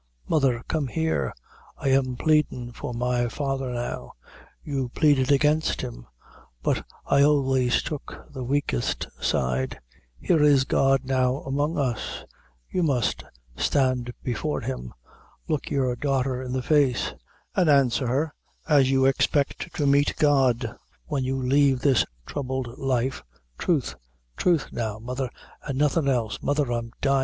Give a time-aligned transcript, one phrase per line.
[0.27, 1.31] Mother, come here
[1.77, 4.13] I am pleadin' for my father now
[4.63, 6.07] you pleaded against him,
[6.63, 9.79] but I always took the weakest side
[10.19, 12.25] here is God now among us
[12.67, 13.23] you must
[13.55, 14.91] stand before him
[15.47, 17.13] look your daughter in the face
[17.55, 18.33] an' answer her
[18.67, 20.75] as you expect to meet God,
[21.05, 23.21] when you leave this throubled life
[23.59, 23.93] truth
[24.35, 25.29] truth now, mother,
[25.67, 26.41] an' nothin' else.
[26.41, 27.19] Mother, I am dyin'.